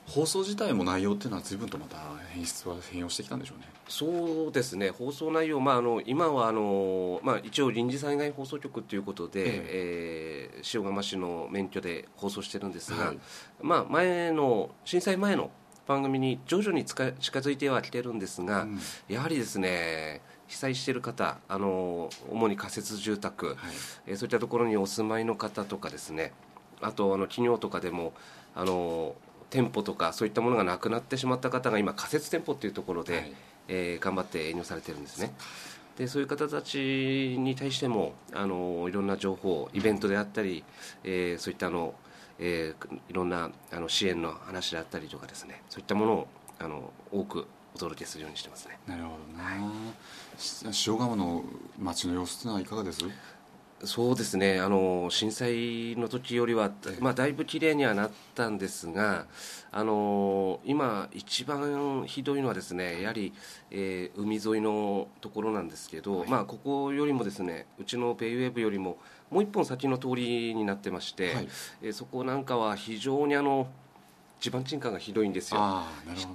[0.07, 1.97] 放送自体も内容っていうのは随分とまた
[2.29, 3.65] 変質は変容してきたんでしょうね。
[3.87, 4.89] そうですね。
[4.91, 13.19] 放送内容、まあ、あの今はあの、まあ、一応臨時災害放送局ということで、えー塩釜市の免許で放送してるんですが、はい。
[13.61, 15.51] まあ、前の震災前の
[15.87, 18.79] 番組に徐々に近づいてはきてるんですが、うん。
[19.07, 23.55] やはりですね被災している方あの主に仮設住宅、はい。
[24.07, 26.31] えーそういったところにお住まいの方とかですね
[26.81, 28.13] あとあの企業とかでも
[28.55, 29.15] あの
[29.49, 33.33] 店舗とかそういったものがなくなってしまった方が今仮設店舗っていうところで、はい。
[33.67, 35.33] えー頑張って営業されてるんですね。
[35.97, 40.63] でそういう方たちに対してもあのいろんな情報イベントであったり、
[41.03, 41.95] えーそういったあの、
[42.37, 45.63] えーいろんなあの支援の話であったりとかですね。
[45.69, 46.27] そういったものを
[46.59, 48.77] あの多くお届けするようにしてますね。
[48.87, 49.71] なるほどな、
[50.37, 51.43] し塩釜の
[51.79, 52.99] 街の様子っていうのはいかがです？
[53.83, 54.59] そうですね。
[54.61, 59.25] あの震災の時よりは、まあ、だいぶ綺麗にはなったんですが
[59.71, 63.33] あの今、一番ひどいのはですねやはり、
[63.71, 68.97] えー海沿いのところなんですけど、まあ、ここよりもですねうちのベイウェーブよりも
[69.29, 71.47] もう一本先の通りになってまして、はい。
[71.83, 73.67] えーそこなんかは非常にあの
[74.39, 75.59] 地盤沈下がひどいんですよ、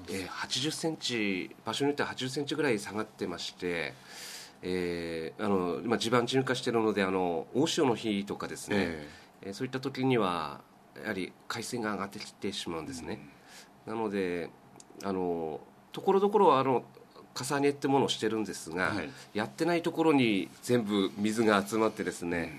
[0.08, 3.94] えー、80センチ場所によっては80センチぐらい下がってまして、
[4.62, 9.08] えーあの今地盤沈下しているのであの大潮の日とかですね、え
[9.42, 9.50] え。
[9.50, 10.60] ーそういった時には
[11.02, 13.26] やはり海水が上がってきてしまうんですね、
[13.86, 14.50] なので
[15.02, 15.60] あの
[15.92, 16.84] ところどころはあの
[17.34, 19.10] 重ねってものをしてるんですが、はい。
[19.32, 22.52] やってないところに全部水が集まってですね、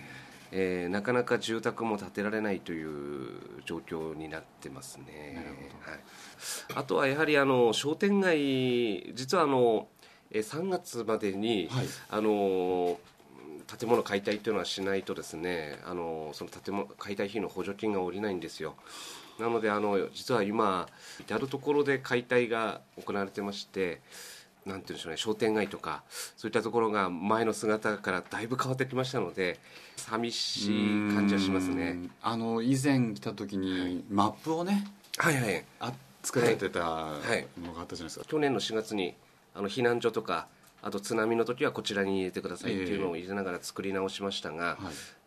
[0.51, 3.29] えーなかなか住宅も建てられないという
[3.65, 5.45] 状況になってますね。
[5.85, 5.99] はい、
[6.75, 9.87] あとはやはりあの商店街実はあの
[10.31, 11.85] えー3月までに、はい。
[12.09, 12.99] あの
[13.79, 18.75] 建物解体というのはしないとですねあのその建物解体費の補助金が下りないんですよ。
[19.39, 20.87] なのであの実は今
[21.21, 24.01] 至る所で解体が行われてまして
[24.65, 26.03] なんて言うんでしょうね商店街とか
[26.35, 29.57] そういったところが前の姿からだいぶ変わってきましたので
[29.95, 31.91] 寂しい感じはしますね。
[31.91, 34.85] うんあの以前来た時にマップをね
[35.17, 35.63] はいはい。
[35.79, 39.15] あ作られてたのがあったじゃないですか、去年の4月に
[39.53, 40.47] あの避難所とか
[40.81, 44.77] あと津波の時はこちらに入れてくださいっていうのを入れながら作り直しましたが、はい。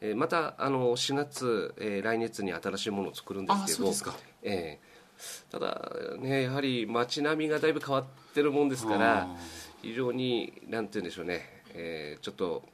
[0.00, 9.36] えーまたあの4月、えー来月に新しいものを作るんですけどあそえーただねやはり街並みがだいぶ変わってるもんですからあ
[9.80, 12.68] 非常になんて言うんでしょうね、えーちょっと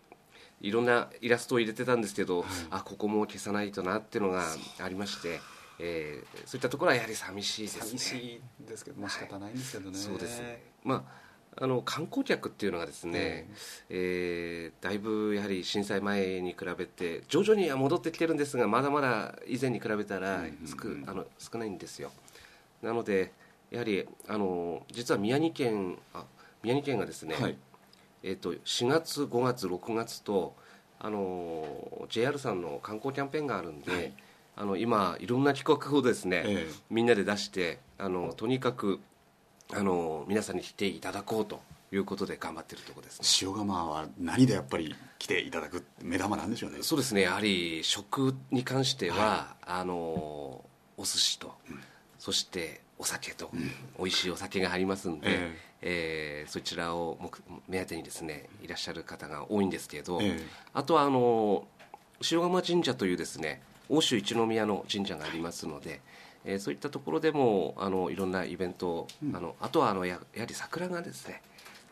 [0.63, 4.45] いろんなイラストを入れてたんですけど、あここも消さないとなっていうのが
[4.79, 5.41] ありまして、
[5.79, 7.83] えーそういったところはやはり寂しいですね。
[7.83, 10.41] 寂しいですけどもう仕方ないんですけどね、そうです。
[10.43, 11.30] ね、まあ、
[11.62, 13.46] あの観光客っていうのがですね、
[13.90, 22.11] えーだいぶやはり震災前に比べて徐々には戻ってきてるんですがまだまだ以前に比べたら少,、あの少ないんですよ。
[22.83, 23.33] なので
[23.70, 26.25] やはりあの実は宮城県あ
[26.62, 27.57] 宮城県がですね、はい。
[28.23, 30.55] えー、と4月5月6月と
[30.99, 34.12] あの JR さんの観光キャンペーンがあるんで、はい。
[34.57, 36.73] あの今いろんな企画をですね、ええ。
[36.90, 39.01] みんなで出してあのとにかく
[39.73, 41.61] あの皆さんに来ていただこうと
[41.93, 43.49] いうことで頑張ってるところですね。
[43.49, 46.79] 塩釜は何でやっぱり来ていただく目玉なんでしょうね。
[46.83, 47.23] そうですね。
[47.23, 50.65] やはり食に関しては、あのお
[50.99, 51.55] 寿司と、
[52.19, 53.51] そしてお酒と、
[53.99, 56.45] 美味しいお酒がありますんで、ええ。
[56.47, 60.47] ーそちらを目目当てにですねいらっしゃる方が多いんですけど、ええ。
[60.75, 61.65] あとはあの
[62.31, 66.01] 塩釜神社というですね欧州一宮の神社がありますので、
[66.44, 71.42] えーそういったところでもあのいろんなイベントを、あのあとはあのややはり桜がですね、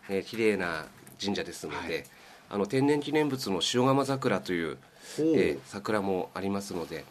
[0.08, 0.86] えー、綺麗な
[1.22, 2.04] 神社ですので、はい。
[2.50, 4.78] あの天然記念物の塩釜桜という、
[5.18, 7.04] えー桜もありますので、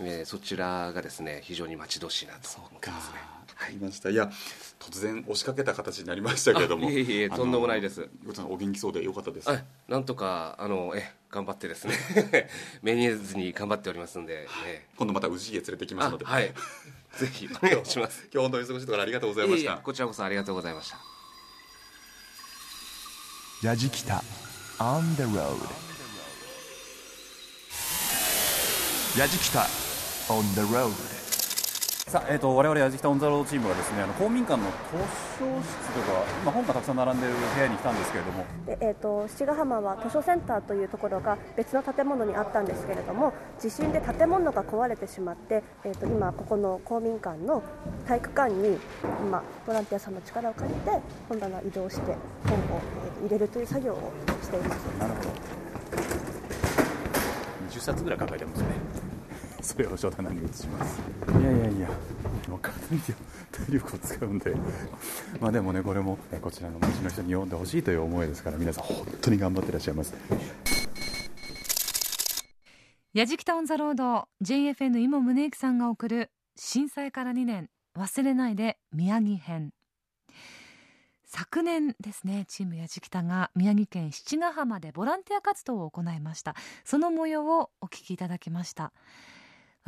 [0.00, 3.16] えーそちらがですね非常に待ち遠しいなと思ってますね。
[3.16, 4.10] わかりました。
[4.10, 4.30] いや
[4.80, 6.88] 突然押しかけた形になりましたけれども。
[6.88, 8.08] あいえいえとんでもないです。
[8.48, 9.48] お元気そうでよかったです。
[9.48, 11.94] はい、なんとかあのえ頑張ってですね
[12.82, 16.26] 目にずに頑張っておりますんで、え今度また宇治へ連れてきますので。
[16.26, 16.52] あはい。
[17.18, 18.28] ぜひお願いします。
[18.32, 19.76] 今日本当に忙しいところありがとうございました。
[19.78, 20.98] こちらこそありがとうございました。
[23.62, 24.22] ラジキタ
[24.78, 25.56] On the road
[29.18, 29.60] ラジキタ
[30.28, 31.21] On the road
[32.12, 34.72] さあ、えー、と我々やじきたオン・ザ・ロードチームがですねあの公民館の図
[35.38, 38.44] 書室とか今本がたくさん並んでいる部屋に来たんですけれども。
[38.66, 47.62] でえー、と七ヶ浜は図書センターというところが別の建物にあったんですけれども地震で建物が壊れてしまって、えー、と今ここの公民館の
[48.06, 48.78] 体育館に
[49.24, 50.90] 今ボランティアさんの力を借りて
[51.30, 52.80] 本棚移動して本を、
[53.22, 54.12] 入れるという作業を
[54.42, 54.78] しています。
[54.98, 55.62] なるほど。
[57.70, 58.66] 20冊ぐらい抱えてますね
[59.62, 61.00] それを書棚に移します。
[61.30, 61.88] いやいやいや。
[62.48, 63.00] もう体に
[63.52, 64.54] 体力を使うんで。
[65.40, 70.14] まあでもねこれもえこちらの町の人に読んでほしいという思いですから皆さん本当に頑張っていらっしゃいます。
[73.14, 79.72] やじきたオンザロード JFN 今宗行さんが送る震災から2年忘れないで宮城編。
[81.24, 86.56] 昨年ですねチームやじきたが宮城県七ヶ浜でボランティア活動を行いました。
[86.84, 88.92] その模様をお聞きいただきました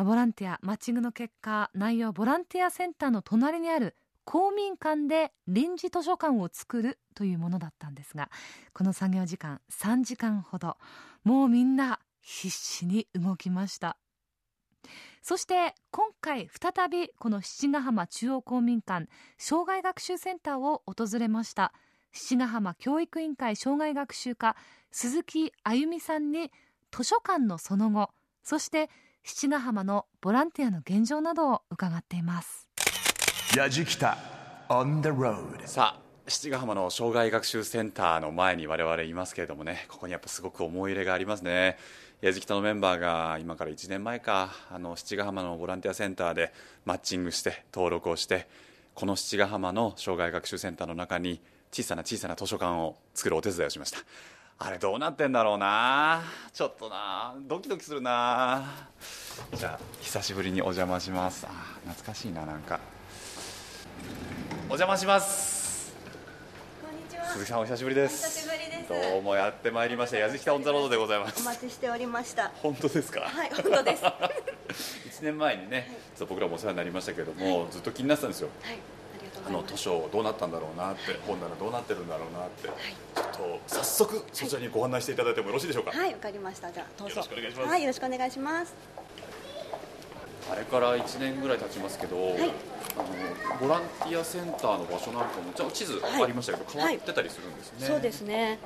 [0.03, 8.31] ボランティアマッチングの結果内容ボランティアセンターの隣にある公民館で臨時図書館を作るというものだったんですが
[8.73, 10.79] この作業時間3時間ほど
[11.23, 13.99] もうみんな必死に動きました。
[15.23, 21.73] そして今回再びこの七ヶ浜中央公民館障害学習センターを訪れました。
[22.13, 24.57] 七ヶ浜教育委員会障害学習課
[24.93, 26.51] 鈴木あゆみさんに
[26.91, 28.11] 図書館のその後
[28.43, 28.91] そして
[29.27, 32.69] 七ヶ浜のボランティアの現状などを伺っています。
[33.57, 34.19] ラジキタ
[34.69, 41.79] On the road さあ七ヶ浜の障害学習センターの前に我々いますけれどもねここにやっぱすごく思い入れがありますね。
[42.21, 46.53] 矢敷とのメンバーが今から1年前かあの七ヶ浜のボランティアセンターで
[46.85, 48.47] マッチングして登録をして
[48.93, 51.41] この七ヶ浜の障害学習センターの中に
[51.73, 53.99] 小さな小さな図書館を作るお手伝いをしました
[54.57, 56.23] あれどうなってんだろうな。
[56.53, 57.35] ちょっとな。
[57.49, 58.65] ドキドキするな。
[59.53, 61.45] じゃあ久しぶりにお邪魔します。
[61.47, 61.51] あ
[61.89, 62.79] 懐かしいななんか。
[64.69, 65.93] お邪魔します。
[66.81, 67.27] こんにちは。
[67.27, 68.49] 鈴木さんお久しぶりです。
[68.89, 70.19] どうもやってまいりました。
[70.19, 72.53] 矢敷タオンザロードでございまおす待ちしておりました。
[72.63, 73.23] 本当ですか？
[73.23, 74.05] はい、本当です。
[74.05, 74.15] はい、
[75.11, 78.51] 1年前にね、そう僕らもお世話になりましたけれども、ずっと気になってたんですよ。
[78.63, 79.04] ありがとう
[79.47, 79.77] あの図。
[79.77, 86.73] 書どうなったんだろうなって本棚どうなってるんだろうなって、ちょっと早速そちらにご案内していただいてもよろしいでしょうか、はい、わかりました。
[86.73, 87.17] じゃあ、どうぞ。
[87.17, 88.75] よろしくお願いしますはい、よろしくお願いします。
[90.51, 93.03] あれから1年ぐらい経ちますけど、いあ
[93.57, 98.59] のボランティアセンターの場所なんかもちょっと地図はいありましたけど、変わってたりするんですね、そうですね。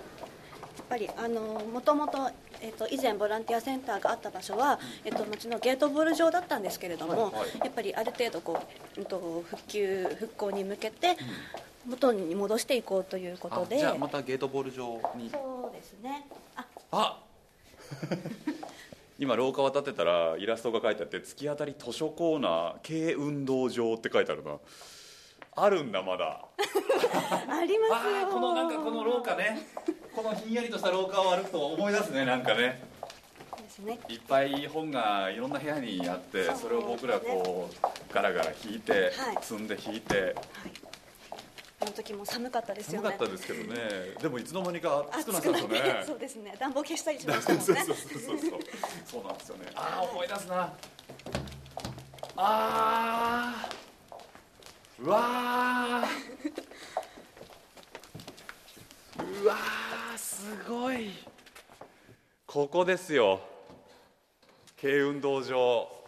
[0.78, 1.40] やっぱりあの
[1.72, 8.62] もともとえっと以前ボランティアセンターがあった場所はえっと町のゲートボール場だったんですけれども、やっぱりある程度こ
[8.96, 11.16] ううんと復旧復興に向けて
[11.86, 13.76] 元に戻していこうということで。
[13.76, 15.30] あじゃあまたゲートボール場に。
[15.30, 16.26] そうですね。
[16.56, 17.18] あ、あ。
[19.18, 24.58] 今廊下渡ってたらイラストが書いてあって突き当たり図書コーナー軽運動場って書いてあるな
[25.62, 26.44] あるんだまだ
[27.48, 28.26] ありますよ。
[28.30, 29.66] このなんかこの廊下ね
[30.14, 32.82] このひんやりとした廊下を歩くと思い出すねなんかね
[33.62, 33.98] ですね。
[34.08, 40.34] いっぱい本がいろんな部屋にあってそれを僕らこうガラガラ引いてはい積んで引いてはい。
[41.80, 43.08] あの時も寒かったですよね。
[43.08, 43.78] 寒かったですけどね
[44.20, 46.54] でもいつの間にか暑くなったんですよね そうですね。
[46.58, 47.64] 暖房消したりしましたもんね。
[47.66, 48.60] そうそうそうそうそう
[49.06, 50.72] そうなんですよねああ思い出すな
[52.36, 53.87] あー
[55.00, 56.62] うわー。
[59.42, 61.10] うわーすごい。
[62.46, 63.40] ここですよ。
[64.80, 65.98] 軽運動場。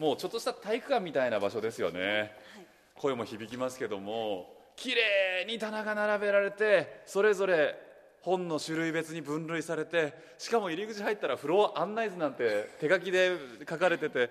[0.00, 2.32] もうちょっとした体育館みたいな場所ですよね、
[2.94, 7.76] 声も響きますけども綺麗に棚が並べられてそれぞれ
[8.22, 13.36] 本の種類別に分類されてしかも入り口入ったらフロア案内図なんて手書きで
[13.68, 14.30] 書かれてて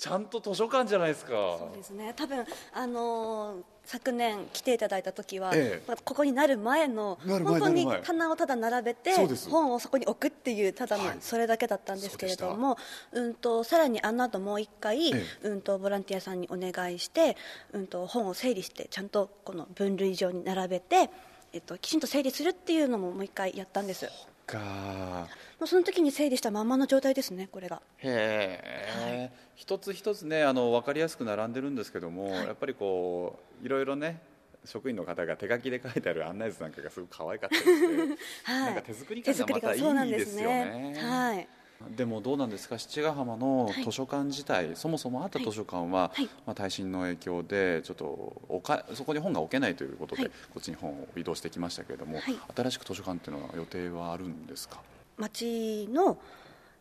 [0.00, 1.30] ちゃんと図書館じゃないですか。
[1.30, 2.14] そうですね。
[2.16, 5.84] 多分あのー昨年来ていただいた時は、ええ。
[5.86, 9.10] まあここになる前の本当に棚をただ並べて
[9.50, 11.16] 本をそこに置くっていうただのはい。
[11.20, 12.78] それだけだったんですけれども、
[13.12, 15.22] うんとさらにあの後もう一回、え。
[15.42, 17.36] うんとボランティアさんにお願いして、
[17.72, 21.10] うんと本を整理してちゃんとこの分類上に並べて。
[21.52, 24.08] えっと、きちんと整理するっていうのももう一回やったんです
[24.52, 25.28] か。
[25.58, 27.82] もうその時に整理したまんまの状態ですねこれが。
[27.98, 34.20] へえ、一つ一つねあの分かりやすく並んでるんですけども、やっぱりこういろいろね
[34.64, 37.86] 職員の方が手書きで書いてある案内図なんかがすごく可愛かったりして、
[38.44, 38.64] はい。
[38.66, 40.98] なんか手作り感がまたいそうなんいですよね。
[41.00, 41.48] はい
[41.88, 42.78] でもどうなんですか？
[42.78, 43.84] 七ヶ浜のはい。
[43.84, 46.28] 図書館自体、そもそもあった図書館は、はい。
[46.46, 50.30] まあ、耐震の影響でちょっとおかそこに本が置けないということで、はい。
[50.52, 52.36] こっちに本を移動してきましたけれども、はい。
[52.54, 54.80] 新しく図書館っていうのは予定はあるんですか？
[55.16, 56.18] 町の、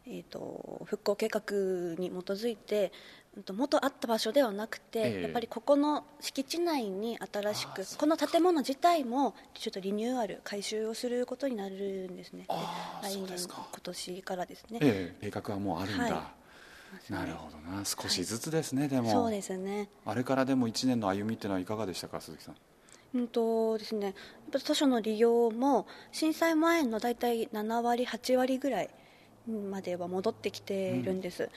[0.10, 1.42] えー、と復興計画
[2.00, 2.92] に基づいて
[3.54, 5.22] 元あった場所ではなくて、ええ。
[5.22, 12.46] やっぱりここの敷地内に新しくこの建物自体もちょっとリニューアル改修をすることになるんですね。
[13.04, 16.34] 来年今年からですね、ええ計画はもうあるんだ、は
[17.10, 17.86] なるほどな。
[17.86, 19.12] 少しずつですね、でも。
[19.12, 19.90] そうですね。
[20.06, 22.56] あれからでも1年の歩みっていうのはいかがでしたか鈴木さん？
[23.12, 24.16] うんとですね、やっ
[24.52, 28.90] ぱ図書の利用も震災前の大体7割、8割ぐらい
[29.48, 31.50] までは戻ってきているんです、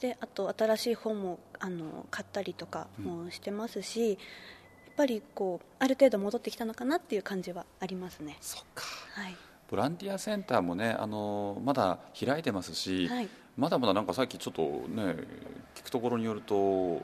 [0.00, 4.18] であと新しい本もあの買ったりとかもしてますし、やっ
[4.96, 8.36] ぱりこうある程度戻ってきたのかなっていう感じはありますね。
[8.40, 8.84] そっか。
[9.14, 9.36] はい。
[9.70, 13.28] ボランティアセンターもねあのまだ開いてますし、はい。
[13.56, 15.16] まだまだなんかさっきちょっとね
[15.74, 17.02] 聞くところによると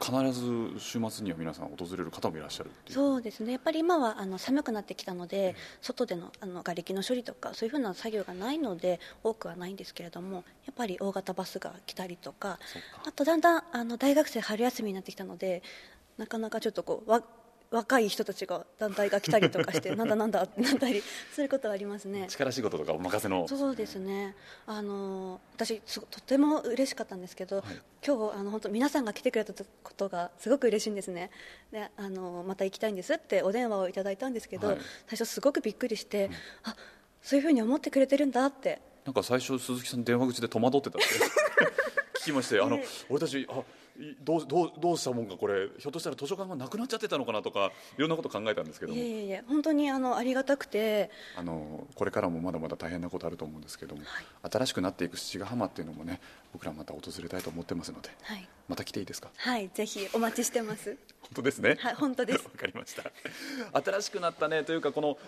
[0.00, 3.52] 必ず週末には皆さん訪れる方もいらっしゃるそうですね。
[3.52, 12.58] やっぱり今はあの寒くなってきたので、外でのあの瓦礫の処理とかそういうふうな作業がないので多くはないんですけれどもやっぱり大型バスが来たりとか。
[13.06, 15.62] あとだんだんあの大学生春休みになってきたので
[16.16, 17.22] なかなかちょっとこうわ
[17.70, 21.02] 若い人たちが団体が来たりとかして なんだなんだってなったり
[21.32, 22.26] することはありますね。
[22.28, 24.34] 力仕事とかお任せのそうですね。
[24.66, 27.62] あの私とても嬉しかったんですけど、
[28.04, 31.30] 今日あの本当皆さんが来てくれたことがすごく嬉しいんですね。
[31.70, 36.30] で、あのまた行きたいんですってお電話をいただいたんですけど、はい最初すごくびっくりして、
[36.62, 36.74] あ、
[37.22, 38.80] そういうふうに思ってくれてるんだって。
[39.04, 41.06] なんか最初鈴木さん電話口で戸惑ってたって
[42.20, 42.78] 聞きましてあの、
[43.08, 43.64] 俺たちあい
[44.22, 48.98] どうどうどうしたもんかこれひょっとしたら図書館がなくなっちゃってたのかなとかいろんなこと考えたんですけども。
[48.98, 51.10] いえいえ本当にあのありがたくて。
[51.36, 54.02] あのこれからもまだまだ大変なことあると思うんですけども、
[54.50, 56.20] 新しくなっていく七ヶ浜っていうのもね
[56.52, 58.48] 僕らまた訪れたいと思ってますのではい。
[58.68, 59.30] また来ていいですか？
[59.36, 60.96] はいぜひお待ちしてます。
[61.22, 61.76] 本当ですね。
[61.80, 62.44] はい本当です。
[62.44, 63.02] わかりました。
[63.82, 65.18] 新しくなったねというかこの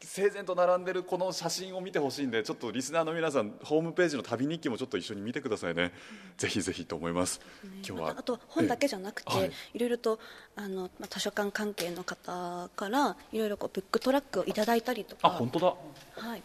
[0.00, 5.92] 整然と並んでるこの写真を見てほしいんでちょっとリスナーの皆さんホームページの旅日記もちょっと一緒に見てくださいね、
[6.36, 7.40] ぜひぜひと思います。
[7.86, 9.40] 今日は、あと本だけじゃなくて、ええ。
[9.42, 9.52] はい。
[9.74, 10.18] い、ろいろと
[10.56, 15.28] あの、まあ、図書館関係の方からいろいろこうブックトラックをいただいたりとか。
[15.28, 15.66] あ本当だ。
[16.28, 16.42] はい、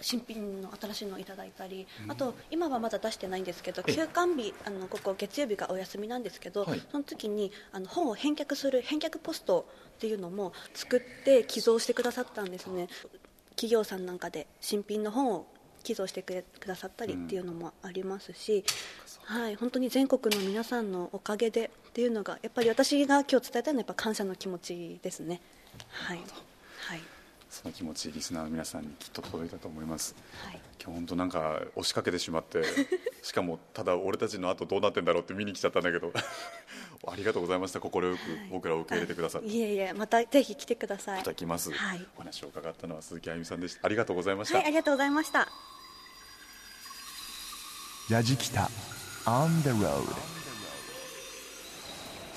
[0.00, 6.82] 新品の新しいのをいただいたり、あと今はまだ出してないんですけど休館日あのここ月曜日がお休みなんですけど、はい。
[6.90, 12.88] その時にあの本を返却する返却ポストっていうのも作って寄贈してくださったんですね。
[13.50, 15.46] 企業さんなんかで新品の本を
[15.82, 18.64] 寄贈してくれくださったりっていうのもありますし、
[19.24, 25.40] はい、本当に全国の皆さんのおかげでっていうのがやっぱり私が今日伝えたいのはやっぱ感謝の気持ちですね。
[25.88, 27.17] はい、はい
[27.50, 30.14] その気持ちリスナーの皆さんにきっと届いたと思います。
[30.44, 30.60] はい。
[30.82, 32.62] 今日本当なんか押しかけてしまって
[33.22, 36.12] しかもただ俺たちの後どうなってんだろうって見に来ちゃったんだけど
[37.08, 37.80] ありがとうございました。
[37.80, 38.18] 快く
[38.50, 39.48] 僕らを受け入れてくださって。
[39.48, 41.18] いえいえまたぜひ来てください。
[41.18, 42.06] また来ます、はい。
[42.16, 43.80] お話を伺ったのは鈴木あゆみさんでした。
[43.82, 45.48] ありがとうございました、はいありがとうございました。
[48.10, 48.70] ラジキタ
[49.26, 50.37] On the road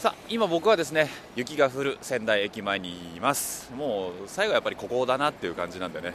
[0.02, 3.72] さあ今僕はですね雪が降る仙台駅前にいます。
[3.78, 6.14] もう最後はやっぱりここだなっていう感じなんでね、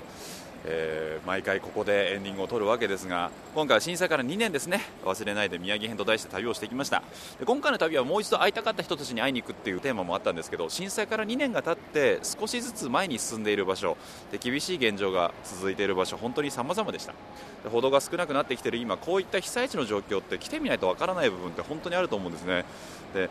[0.64, 4.80] えー毎回ここでエンディングを撮るわけですが今回は震災から2年ですね。
[5.04, 7.04] 忘れないで宮城編と題して旅をしてきました。
[7.38, 13.96] で今回の旅はもう一度会いたかった人たちに会いに行くっていうテーマもあったんですけど震災から2年が経って少しずつ前に進んでいる場所
[14.32, 17.12] で厳しい現状が続いている場所本当に様々でした。
[17.62, 22.64] で報道が少なくなってきている今こういった被災地の状況って来てみないとわからない部分って本当にあると思うんですね。
[23.14, 23.30] で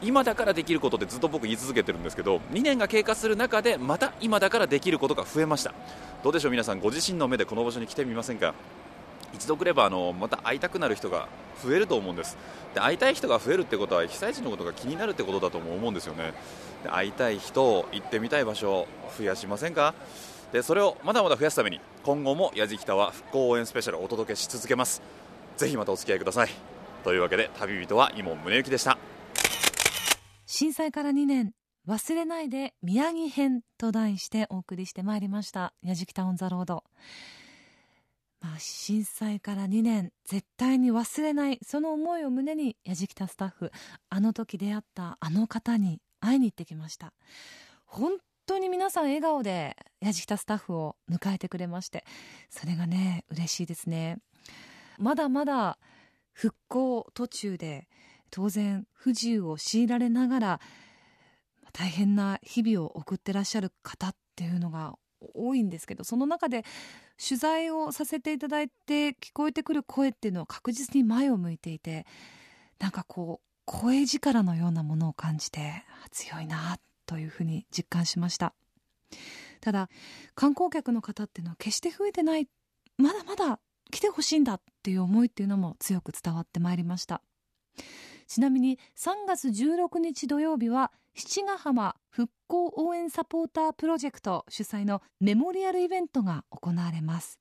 [0.00, 5.74] 今だからできることってずっと僕言い続けてるんですけど2年が経過する中でまた今だからできることが増えました。
[6.22, 8.54] どうでしょう皆さんご自身の目でこの場所に来てみませんか？
[9.34, 11.28] 一度来ればあのまた会いたくなる人が
[11.62, 12.38] 増えると思うんです。
[12.74, 16.32] で会いたい人が増えるってことは被災地のことが気になるってことだとも思うんですよね。
[16.84, 18.88] で会いたい人を行ってみたい場所を
[19.18, 19.94] 増やしませんか？
[20.52, 25.02] でそれをまだまだ増やすために今後もやじきたは復興応援スペシャルをお届けし続けます。
[25.56, 26.48] ぜひまたお付き合いください。
[27.04, 28.96] というわけで旅人は井門宗之でした。
[30.50, 31.52] 震災から2年
[31.86, 36.84] 忘れないで宮城編と題してお送りしてまいりました「やじきたオン・ザ・ロード」
[38.40, 43.70] まあ、震災から2年絶対に忘れないその思いを胸にやじきたスタッフ
[44.08, 47.12] あの時出会ったあの方に会いに行ってきました。
[47.84, 52.06] 本当に皆さん笑顔でやじきたスタッフを迎えてくれまして
[52.48, 54.18] それがね嬉しいですね。
[54.96, 55.78] まだまだ
[56.32, 57.86] 復興途中で
[58.30, 60.60] 当然不自由を強いられながら
[61.72, 64.94] 大変な日々を送ってらっしゃる方っていうのが
[65.34, 66.64] 多いんですけどその中で
[67.22, 72.06] 取材をさせていただいて聞こえてくる声っていうのは確実に前を向いていて
[72.78, 78.54] なんかこう声力のようなものを感じて強いなというふうに実感しました。
[79.60, 79.88] ただ
[80.34, 82.46] 観光客の方っていうのは決して増えてない
[82.96, 83.58] まだまだ
[83.90, 87.22] 来てほしいんだっていう思いっていうのも強く伝わってまいりました。
[88.28, 97.40] ちなみに3月16日土曜日は七ヶ浜復興応援サポータープロジェクト主催のメモリアルイベントが行われます。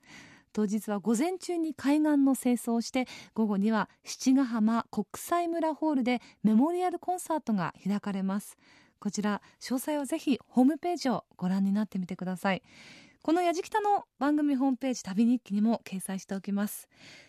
[0.53, 8.57] 当日は午前中に海岸の清掃をして午後には七ヶ浜国際村ホールでメモリアルコンサートが開かれます。
[8.99, 12.63] こちら詳細はぜひホームページをご覧になってみてください。
[13.21, 16.87] このやじきたの番組ホームページ旅日記にも掲載しておきます。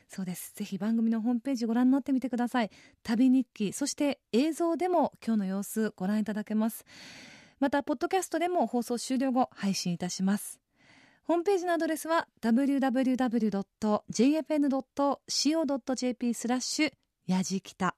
[0.09, 0.53] そうです。
[0.55, 2.71] ぜひ番組のホームページご覧になってみてください。
[3.03, 6.85] 旅日記そして映像でも今日の様子ご覧いただけます。
[7.61, 10.61] またポッドキャストでも放送終了後配信いたします。
[11.25, 13.05] ホームページのアドレスは www.jfn.co.jp
[16.35, 16.93] スラッシュ
[17.27, 17.95] やじきた。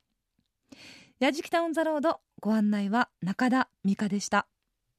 [1.20, 2.20] やじきたオンザロード。
[2.40, 4.48] ご案内は中田美香でした。